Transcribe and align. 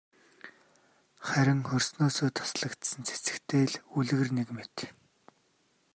Харин 1.27 1.59
хөрснөөсөө 1.69 2.29
таслагдсан 2.37 3.01
цэцэгтэй 3.09 3.63
л 3.71 3.75
үлгэр 3.97 4.29
нэг 4.37 4.49
мэт. 4.57 4.77